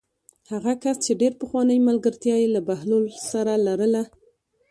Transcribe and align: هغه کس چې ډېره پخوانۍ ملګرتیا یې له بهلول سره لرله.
هغه 0.51 0.73
کس 0.83 0.97
چې 1.05 1.11
ډېره 1.21 1.39
پخوانۍ 1.41 1.79
ملګرتیا 1.89 2.35
یې 2.41 2.47
له 2.55 2.61
بهلول 2.67 3.05
سره 3.31 3.53
لرله. 3.65 4.03